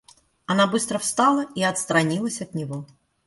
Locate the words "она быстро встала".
0.47-1.45